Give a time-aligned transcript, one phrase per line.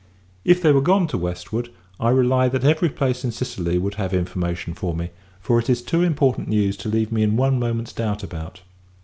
[0.43, 1.69] If they were gone to the westward,
[1.99, 5.83] I rely that every place in Sicily would have information for me; for it is
[5.83, 8.61] too important news to leave me in one moment's doubt about.